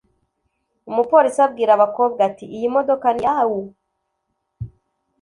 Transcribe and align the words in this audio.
Umupolisi 0.89 1.39
abwira 1.45 1.71
abakobwa 1.77 2.21
ati: 2.29 2.45
"Iyi 2.55 2.67
modoka 2.75 3.07
ni 3.15 3.21
iyau?" 3.23 3.59